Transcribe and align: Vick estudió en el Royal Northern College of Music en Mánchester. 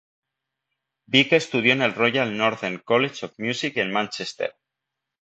Vick 1.05 1.31
estudió 1.33 1.73
en 1.73 1.83
el 1.83 1.93
Royal 1.93 2.35
Northern 2.35 2.79
College 2.79 3.23
of 3.27 3.33
Music 3.37 3.77
en 3.77 3.91
Mánchester. 3.91 4.55